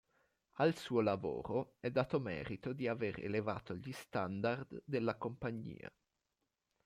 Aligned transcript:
Al 0.53 0.75
suo 0.77 1.01
lavoro 1.01 1.75
è 1.79 1.91
dato 1.91 2.19
merito 2.19 2.73
di 2.73 2.87
aver 2.87 3.23
elevato 3.23 3.75
gli 3.75 3.91
standard 3.91 4.81
della 4.83 5.15
compagnia. 5.15 5.93